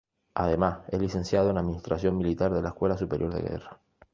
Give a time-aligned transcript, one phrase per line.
[0.33, 3.77] Además es licenciado en Administración Militar de la Escuela Superior de Guerra.